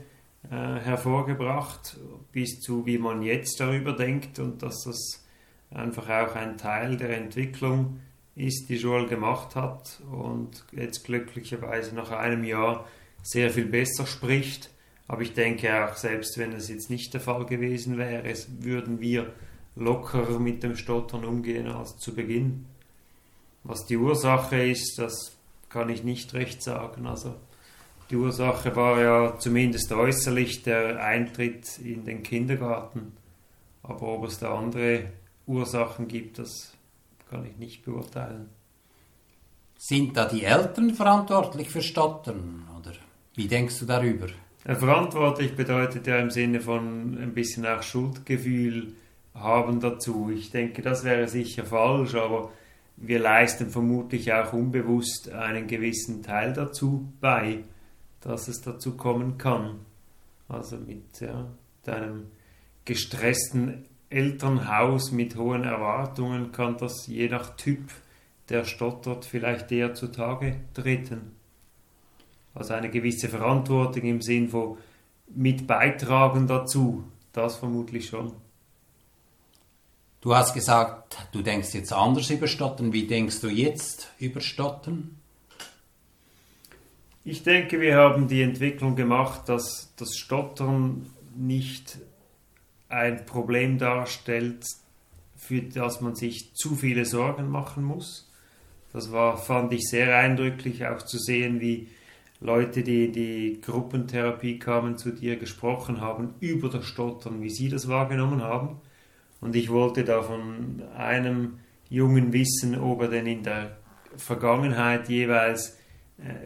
[0.49, 1.97] äh, hervorgebracht,
[2.31, 5.20] bis zu wie man jetzt darüber denkt und dass das
[5.71, 7.99] einfach auch ein Teil der Entwicklung
[8.35, 12.85] ist, die Joel gemacht hat und jetzt glücklicherweise nach einem Jahr
[13.23, 14.69] sehr viel besser spricht,
[15.11, 19.33] Aber ich denke auch, selbst wenn es jetzt nicht der Fall gewesen wäre, würden wir
[19.75, 22.65] lockerer mit dem Stottern umgehen als zu Beginn.
[23.65, 25.35] Was die Ursache ist, das
[25.67, 27.07] kann ich nicht recht sagen.
[27.07, 27.35] Also
[28.09, 33.11] die Ursache war ja zumindest äußerlich der Eintritt in den Kindergarten.
[33.83, 35.11] Aber ob es da andere
[35.51, 36.73] Ursachen gibt, das
[37.29, 38.49] kann ich nicht beurteilen.
[39.77, 42.67] Sind da die Eltern verantwortlich für Stottern?
[42.79, 42.93] Oder
[43.35, 44.27] wie denkst du darüber?
[44.63, 48.93] Verantwortlich bedeutet ja im Sinne von ein bisschen auch Schuldgefühl
[49.33, 50.29] haben dazu.
[50.29, 52.51] Ich denke, das wäre sicher falsch, aber
[52.97, 57.63] wir leisten vermutlich auch unbewusst einen gewissen Teil dazu bei,
[58.19, 59.79] dass es dazu kommen kann.
[60.47, 61.47] Also mit ja,
[61.83, 62.27] deinem
[62.85, 67.89] gestressten Elternhaus mit hohen Erwartungen kann das je nach Typ,
[68.49, 71.31] der stottert, vielleicht eher zutage treten.
[72.53, 74.77] Also eine gewisse Verantwortung im Sinn von
[75.33, 78.33] mit beitragen dazu, das vermutlich schon.
[80.19, 82.91] Du hast gesagt, du denkst jetzt anders über Stottern.
[82.91, 85.17] Wie denkst du jetzt über Stottern?
[87.23, 91.97] Ich denke, wir haben die Entwicklung gemacht, dass das Stottern nicht
[92.91, 94.65] ein Problem darstellt,
[95.37, 98.29] für das man sich zu viele Sorgen machen muss.
[98.93, 101.87] Das war, fand ich sehr eindrücklich, auch zu sehen, wie
[102.41, 107.69] Leute, die in die Gruppentherapie kamen, zu dir gesprochen haben über das Stottern, wie sie
[107.69, 108.77] das wahrgenommen haben.
[109.39, 113.77] Und ich wollte da von einem Jungen wissen, ob er denn in der
[114.17, 115.77] Vergangenheit jeweils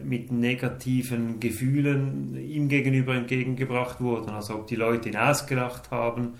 [0.02, 4.30] mit negativen Gefühlen ihm gegenüber entgegengebracht wurden.
[4.30, 6.34] Also ob die Leute ihn ausgelacht haben,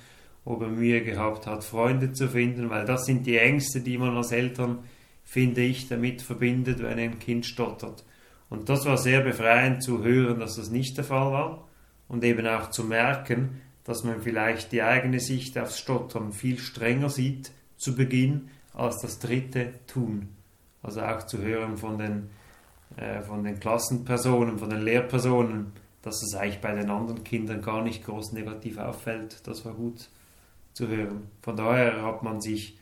[0.44, 4.16] ob er Mühe gehabt hat, Freunde zu finden, weil das sind die Ängste, die man
[4.16, 4.78] als Eltern,
[5.24, 8.04] finde ich, damit verbindet, wenn ein Kind stottert.
[8.48, 11.68] Und das war sehr befreiend zu hören, dass das nicht der Fall war
[12.08, 17.10] und eben auch zu merken, dass man vielleicht die eigene Sicht aufs Stottern viel strenger
[17.10, 20.28] sieht zu Beginn als das dritte Tun.
[20.82, 22.30] Also auch zu hören von den
[22.96, 25.72] äh, von den Klassenpersonen, von den Lehrpersonen,
[26.02, 29.46] dass es eigentlich bei den anderen Kindern gar nicht groß negativ auffällt.
[29.46, 30.08] Das war gut
[30.72, 31.28] zu hören.
[31.42, 32.78] Von daher hat man sich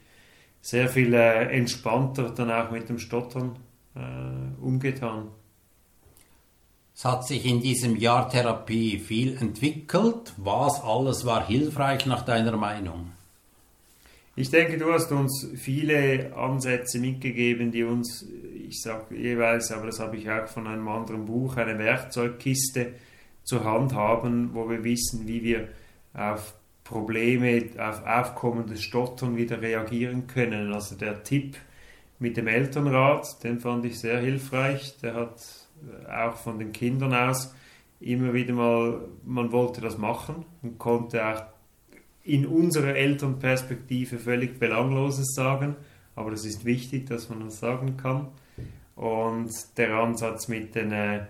[0.60, 3.56] sehr viel äh, entspannter dann auch mit dem Stottern
[3.94, 5.28] äh, umgetan.
[6.96, 10.32] Es hat sich in diesem Jahr Therapie viel entwickelt.
[10.36, 13.10] Was alles war hilfreich nach deiner Meinung?
[14.36, 18.26] Ich denke, du hast uns viele Ansätze mitgegeben, die uns,
[18.68, 22.94] ich sage jeweils, aber das habe ich auch von einem anderen Buch, eine Werkzeugkiste
[23.42, 25.68] zur Hand haben, wo wir wissen, wie wir
[26.14, 30.72] auf Probleme, auf aufkommendes Stottern wieder reagieren können.
[30.72, 31.56] Also der Tipp
[32.18, 34.96] mit dem Elternrat, den fand ich sehr hilfreich.
[35.02, 35.40] Der hat
[36.08, 37.54] auch von den Kindern aus
[38.00, 41.42] immer wieder mal, man wollte das machen und konnte auch
[42.22, 45.76] in unserer Elternperspektive völlig Belangloses sagen,
[46.14, 48.28] aber es ist wichtig, dass man das sagen kann.
[48.96, 51.26] Und der Ansatz mit den, äh,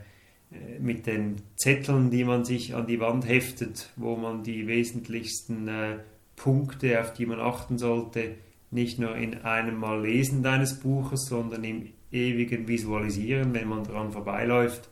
[0.78, 5.96] mit den Zetteln, die man sich an die Wand heftet, wo man die wesentlichsten äh,
[6.36, 8.34] Punkte, auf die man achten sollte,
[8.70, 14.12] nicht nur in einem Mal lesen deines Buches, sondern im ewigen Visualisieren, wenn man daran
[14.12, 14.88] vorbeiläuft,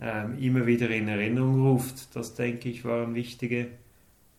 [0.00, 2.14] äh, immer wieder in Erinnerung ruft.
[2.14, 3.68] Das, denke ich, waren wichtige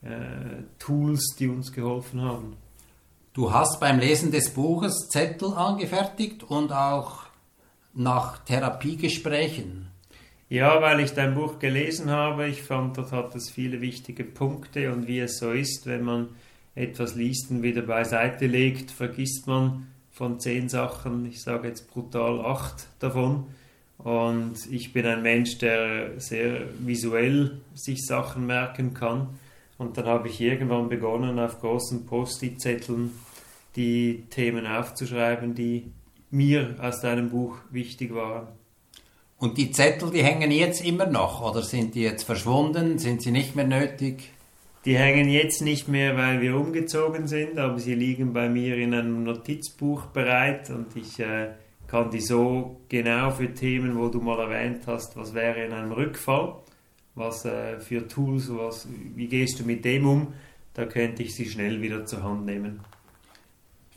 [0.02, 2.58] äh, Tools, die uns geholfen haben.
[3.34, 7.23] Du hast beim Lesen des Buches Zettel angefertigt und auch
[7.94, 9.88] nach Therapiegesprächen.
[10.50, 12.48] Ja, weil ich dein Buch gelesen habe.
[12.48, 16.30] Ich fand, dort hat es viele wichtige Punkte und wie es so ist, wenn man
[16.76, 22.40] etwas liest und wieder beiseite legt, vergisst man von zehn Sachen, ich sage jetzt brutal
[22.46, 23.48] acht davon.
[23.98, 29.30] Und ich bin ein Mensch, der sehr visuell sich Sachen merken kann.
[29.78, 33.12] Und dann habe ich irgendwann begonnen, auf großen Post-it-Zetteln
[33.76, 35.92] die Themen aufzuschreiben, die
[36.34, 38.48] mir aus deinem Buch wichtig waren.
[39.38, 42.98] Und die Zettel, die hängen jetzt immer noch oder sind die jetzt verschwunden?
[42.98, 44.32] Sind sie nicht mehr nötig?
[44.86, 48.94] Die hängen jetzt nicht mehr, weil wir umgezogen sind, aber sie liegen bei mir in
[48.94, 51.52] einem Notizbuch bereit und ich äh,
[51.88, 55.92] kann die so genau für Themen, wo du mal erwähnt hast, was wäre in einem
[55.92, 56.56] Rückfall,
[57.16, 60.34] was äh, für Tools, was, wie gehst du mit dem um,
[60.74, 62.82] da könnte ich sie schnell wieder zur Hand nehmen.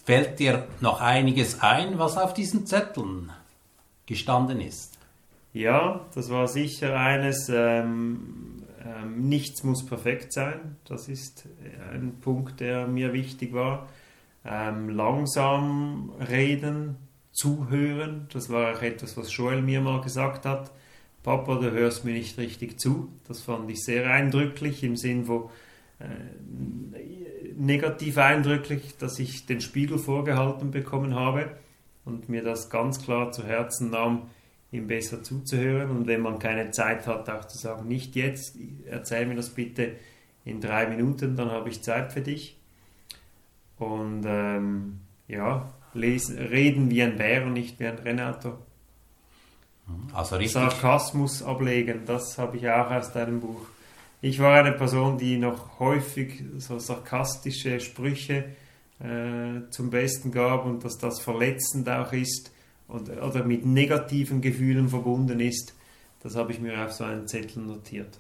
[0.07, 3.31] Fällt dir noch einiges ein, was auf diesen Zetteln
[4.07, 4.97] gestanden ist?
[5.53, 10.77] Ja, das war sicher eines, ähm, ähm, nichts muss perfekt sein.
[10.87, 11.47] Das ist
[11.93, 13.89] ein Punkt, der mir wichtig war.
[14.45, 16.97] Ähm, langsam reden,
[17.33, 20.71] zuhören, das war auch etwas, was Joel mir mal gesagt hat
[21.27, 23.09] Papa, du hörst mir nicht richtig zu.
[23.27, 25.51] Das fand ich sehr eindrücklich im Sinn von
[25.99, 27.16] äh,
[27.57, 31.51] negativ eindrücklich, dass ich den Spiegel vorgehalten bekommen habe
[32.05, 34.31] und mir das ganz klar zu Herzen nahm,
[34.73, 39.27] ihm besser zuzuhören und wenn man keine Zeit hat, auch zu sagen, nicht jetzt, erzähl
[39.27, 39.93] mir das bitte
[40.45, 42.57] in drei Minuten, dann habe ich Zeit für dich.
[43.79, 48.59] Und ähm, ja, lesen, reden wie ein Bär und nicht wie ein Renato.
[50.13, 50.41] Also.
[50.47, 53.67] Sarkasmus ablegen, das habe ich auch aus deinem Buch.
[54.21, 58.45] Ich war eine Person, die noch häufig so sarkastische Sprüche
[58.99, 62.51] äh, zum Besten gab und dass das verletzend auch ist
[62.89, 65.75] und, oder mit negativen Gefühlen verbunden ist.
[66.23, 68.19] Das habe ich mir auf so einen Zettel notiert.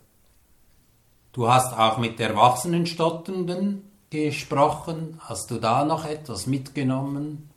[1.32, 5.18] Du hast auch mit erwachsenen Stotternden gesprochen.
[5.20, 7.50] Hast du da noch etwas mitgenommen?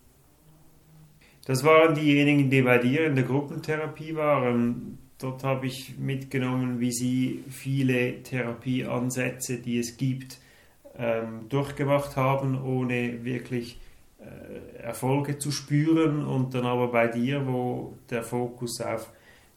[1.46, 5.00] Das waren diejenigen, die bei dir in der Gruppentherapie waren.
[5.20, 10.38] Dort habe ich mitgenommen, wie sie viele Therapieansätze, die es gibt,
[10.98, 13.80] ähm, durchgemacht haben, ohne wirklich
[14.20, 16.26] äh, Erfolge zu spüren.
[16.26, 19.12] Und dann aber bei dir, wo der Fokus auf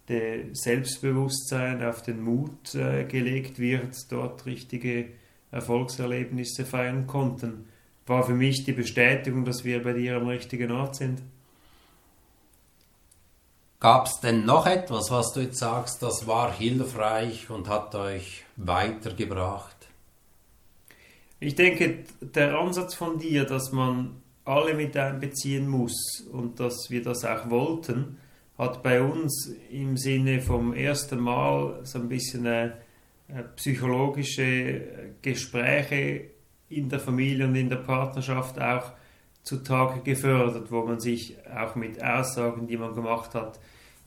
[0.06, 0.18] das
[0.52, 5.06] Selbstbewusstsein, auf den Mut äh, gelegt wird, dort richtige
[5.52, 7.66] Erfolgserlebnisse feiern konnten,
[8.06, 11.22] war für mich die Bestätigung, dass wir bei dir am richtigen Ort sind.
[13.82, 18.44] Gab es denn noch etwas, was du jetzt sagst, das war hilfreich und hat euch
[18.54, 19.74] weitergebracht?
[21.40, 27.02] Ich denke, der Ansatz von dir, dass man alle mit einbeziehen muss und dass wir
[27.02, 28.18] das auch wollten,
[28.56, 32.74] hat bei uns im Sinne vom ersten Mal so ein bisschen eine,
[33.26, 36.26] eine psychologische Gespräche
[36.68, 38.92] in der Familie und in der Partnerschaft auch
[39.42, 43.58] zutage gefördert, wo man sich auch mit Aussagen, die man gemacht hat,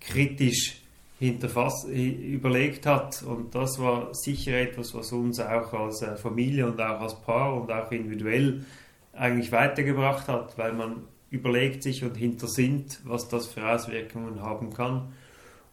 [0.06, 0.82] kritisch
[1.20, 3.24] hinterfasst, überlegt hat.
[3.24, 7.56] Und das war sicher etwas, was uns auch als äh, Familie und auch als Paar
[7.56, 8.66] und auch individuell
[9.14, 15.14] eigentlich weitergebracht hat, weil man überlegt sich und hintersinnt, was das für Auswirkungen haben kann.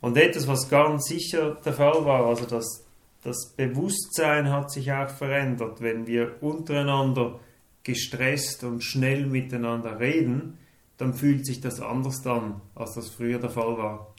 [0.01, 2.85] Und etwas, was ganz sicher der Fall war, also das,
[3.23, 5.81] das Bewusstsein hat sich auch verändert.
[5.81, 7.39] Wenn wir untereinander
[7.85, 10.59] gestresst und schnell miteinander reden,
[10.99, 14.12] dann fühlt sich das anders an, als das früher der Fall war.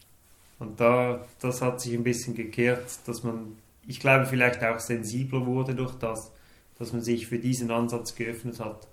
[0.63, 5.45] Und da, das hat sich ein bisschen gekehrt, dass man, ich glaube, vielleicht auch sensibler
[5.45, 6.31] wurde durch das,
[6.79, 8.87] dass man sich für diesen Ansatz geöffnet hat.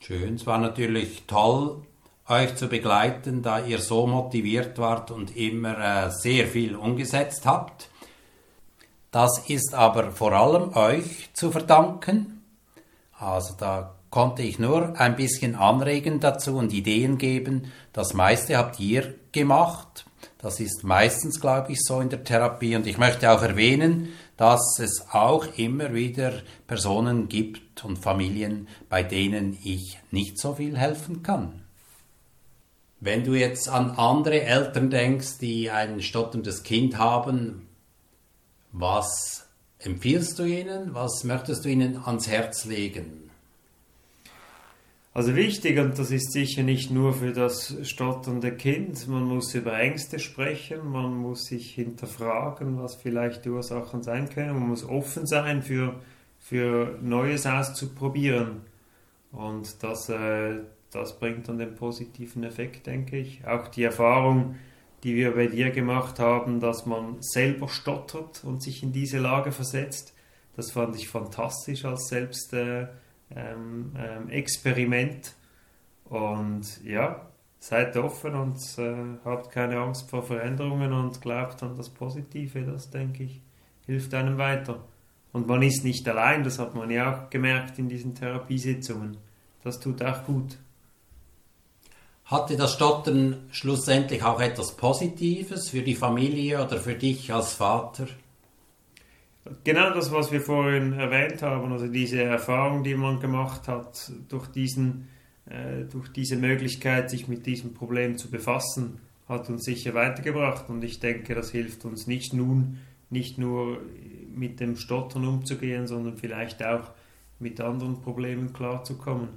[0.00, 1.82] Schön, es war natürlich toll,
[2.26, 7.90] euch zu begleiten, da ihr so motiviert wart und immer äh, sehr viel umgesetzt habt.
[9.10, 12.42] Das ist aber vor allem euch zu verdanken.
[13.18, 17.70] Also da konnte ich nur ein bisschen anregen dazu und Ideen geben.
[17.92, 20.06] Das meiste habt ihr gemacht.
[20.42, 22.74] Das ist meistens, glaube ich, so in der Therapie.
[22.74, 26.32] Und ich möchte auch erwähnen, dass es auch immer wieder
[26.66, 31.62] Personen gibt und Familien, bei denen ich nicht so viel helfen kann.
[32.98, 37.68] Wenn du jetzt an andere Eltern denkst, die ein stotterndes Kind haben,
[38.72, 39.46] was
[39.78, 40.92] empfiehlst du ihnen?
[40.92, 43.21] Was möchtest du ihnen ans Herz legen?
[45.14, 49.78] Also wichtig, und das ist sicher nicht nur für das stotternde Kind, man muss über
[49.78, 55.26] Ängste sprechen, man muss sich hinterfragen, was vielleicht die Ursachen sein können, man muss offen
[55.26, 56.00] sein für,
[56.38, 58.62] für Neues auszuprobieren.
[59.32, 63.46] Und das, äh, das bringt dann den positiven Effekt, denke ich.
[63.46, 64.56] Auch die Erfahrung,
[65.02, 69.52] die wir bei dir gemacht haben, dass man selber stottert und sich in diese Lage
[69.52, 70.14] versetzt,
[70.56, 72.54] das fand ich fantastisch als selbst.
[72.54, 72.86] Äh,
[73.36, 75.34] ähm, ähm, Experiment.
[76.04, 77.26] Und ja,
[77.58, 82.62] seid offen und äh, habt keine Angst vor Veränderungen und glaubt an das Positive.
[82.62, 83.40] Das, denke ich,
[83.86, 84.80] hilft einem weiter.
[85.32, 89.16] Und man ist nicht allein, das hat man ja auch gemerkt in diesen Therapiesitzungen.
[89.62, 90.58] Das tut auch gut.
[92.24, 98.06] Hatte das Stottern schlussendlich auch etwas Positives für die Familie oder für dich als Vater?
[99.64, 104.46] Genau das, was wir vorhin erwähnt haben, also diese Erfahrung, die man gemacht hat durch,
[104.48, 105.08] diesen,
[105.46, 110.84] äh, durch diese Möglichkeit, sich mit diesem Problem zu befassen, hat uns sicher weitergebracht und
[110.84, 112.78] ich denke, das hilft uns nicht nun,
[113.10, 113.80] nicht nur
[114.32, 116.92] mit dem Stottern umzugehen, sondern vielleicht auch
[117.40, 119.28] mit anderen Problemen klarzukommen.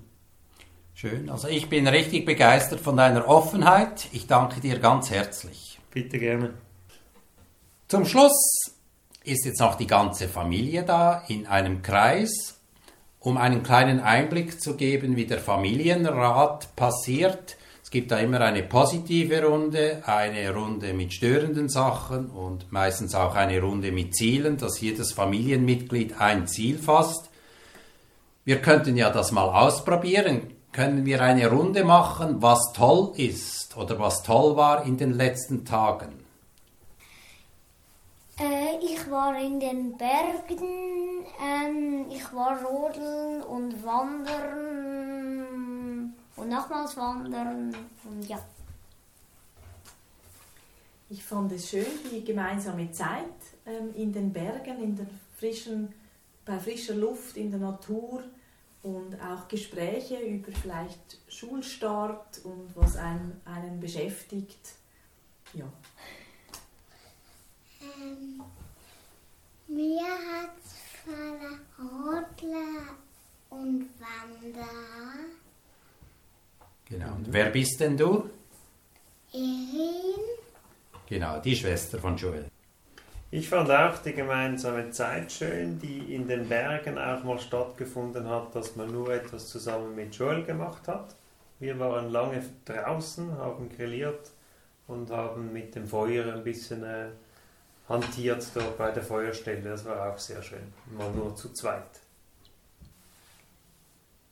[0.93, 4.07] Schön, also ich bin richtig begeistert von deiner Offenheit.
[4.13, 5.79] Ich danke dir ganz herzlich.
[5.91, 6.53] Bitte gerne.
[7.87, 8.74] Zum Schluss
[9.25, 12.59] ist jetzt noch die ganze Familie da in einem Kreis,
[13.19, 17.57] um einen kleinen Einblick zu geben, wie der Familienrat passiert.
[17.83, 23.35] Es gibt da immer eine positive Runde, eine Runde mit störenden Sachen und meistens auch
[23.35, 27.29] eine Runde mit Zielen, dass jedes Familienmitglied ein Ziel fasst.
[28.43, 30.41] Wir könnten ja das mal ausprobieren.
[30.71, 35.65] Können wir eine Runde machen, was toll ist oder was toll war in den letzten
[35.65, 36.24] Tagen?
[38.37, 45.45] Äh, ich war in den Bergen, ähm, ich war rodeln und wandern
[46.35, 47.73] und nochmals wandern
[48.03, 48.37] und ja.
[51.09, 53.23] Ich fand es schön, die gemeinsame Zeit
[53.65, 55.07] ähm, in den Bergen, in der
[55.37, 55.93] frischen,
[56.43, 58.21] bei frischer Luft, in der Natur
[58.83, 64.73] und auch Gespräche über vielleicht Schulstart und was einen, einen beschäftigt.
[65.53, 65.71] Ja.
[68.01, 68.43] Ähm,
[69.67, 70.55] mir hat
[71.05, 72.95] gefallen Rodler
[73.49, 74.67] und Wander.
[76.85, 77.15] Genau.
[77.15, 78.29] Und wer bist denn du?
[79.31, 80.15] Erin.
[81.07, 82.45] Genau, die Schwester von Joel.
[83.31, 88.55] Ich fand auch die gemeinsame Zeit schön, die in den Bergen auch mal stattgefunden hat,
[88.55, 91.15] dass man nur etwas zusammen mit Joel gemacht hat.
[91.59, 94.31] Wir waren lange draußen, haben grilliert
[94.87, 97.09] und haben mit dem Feuer ein bisschen äh,
[97.87, 99.61] hantiert dort bei der Feuerstelle.
[99.61, 100.73] Das war auch sehr schön.
[100.97, 101.83] Mal nur zu zweit.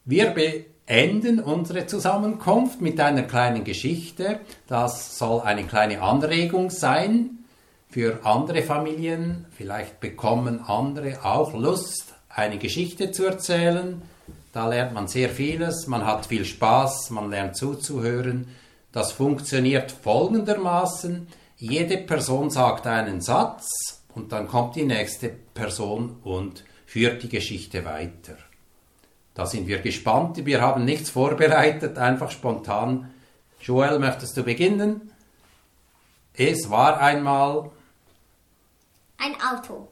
[0.06, 4.40] Wir beenden unsere Zusammenkunft mit einer kleinen Geschichte.
[4.68, 7.46] Das soll eine kleine Anregung sein
[7.90, 9.46] für andere Familien.
[9.56, 14.02] Vielleicht bekommen andere auch Lust, eine Geschichte zu erzählen.
[14.52, 18.48] Da lernt man sehr vieles, man hat viel Spaß, man lernt zuzuhören.
[18.92, 21.28] Das funktioniert folgendermaßen.
[21.64, 27.86] Jede Person sagt einen Satz und dann kommt die nächste Person und führt die Geschichte
[27.86, 28.36] weiter.
[29.34, 30.46] Da sind wir gespannt.
[30.46, 33.14] Wir haben nichts vorbereitet, einfach spontan.
[33.62, 35.14] Joel, möchtest du beginnen?
[36.34, 37.72] Es war einmal
[39.18, 39.88] Ein Auto.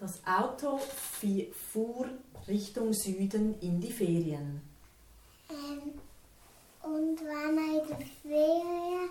[0.00, 2.08] Das Auto fi- fuhr
[2.48, 4.60] Richtung Süden in die Ferien.
[5.48, 5.92] Ähm,
[6.82, 9.08] und wenn er in der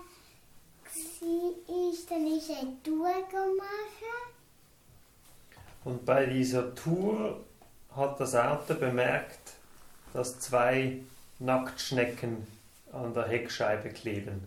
[1.02, 4.02] Ferien war, dann ist eine Tour gemacht.
[5.84, 7.44] Und bei dieser Tour
[7.94, 9.54] hat das Auto bemerkt,
[10.12, 11.00] dass zwei
[11.38, 12.46] Nacktschnecken
[12.92, 14.46] an der Heckscheibe kleben.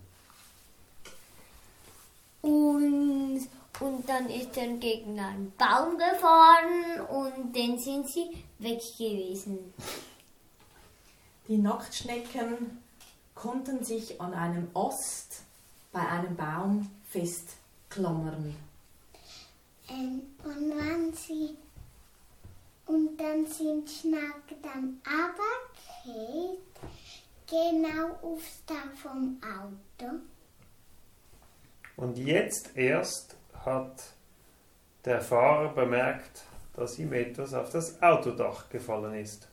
[2.42, 3.48] Und,
[3.80, 9.74] und dann ist er gegen einen Baum gefahren und dann sind sie weg gewesen.
[11.48, 12.82] Die Nacktschnecken
[13.34, 15.45] konnten sich an einem Ast
[15.96, 18.54] bei einem Baum festklammern.
[19.90, 21.56] Ähm, und wenn sie
[22.86, 26.58] und dann sind Schnacken dann runtergefallen,
[27.48, 30.16] genau aufs Dach vom Auto.
[31.96, 34.04] Und jetzt erst hat
[35.06, 36.44] der Fahrer bemerkt,
[36.76, 39.48] dass ihm etwas auf das Autodach gefallen ist.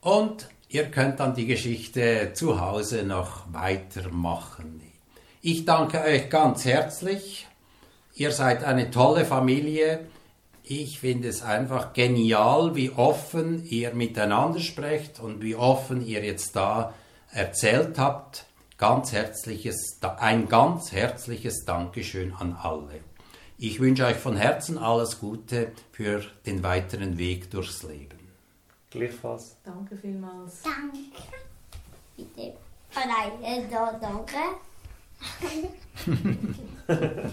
[0.00, 4.80] Und ihr könnt dann die Geschichte zu Hause noch weitermachen.
[5.42, 7.46] Ich danke euch ganz herzlich.
[8.14, 10.06] Ihr seid eine tolle Familie.
[10.62, 16.56] Ich finde es einfach genial, wie offen ihr miteinander sprecht und wie offen ihr jetzt
[16.56, 16.94] da
[17.32, 18.46] erzählt habt.
[18.78, 23.00] Ganz herzliches, ein ganz herzliches Dankeschön an alle.
[23.58, 28.21] Ich wünsche euch von Herzen alles Gute für den weiteren Weg durchs Leben.
[28.92, 29.56] Gleichfalls.
[29.64, 30.62] Danke vielmals.
[30.62, 30.98] Danke.
[32.16, 32.52] Bitte.
[32.94, 34.36] Oh nein, äh, da, danke.